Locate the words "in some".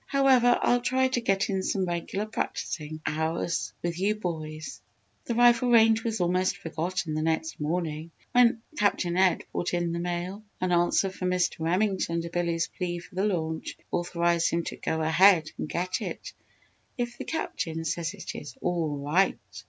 1.51-1.85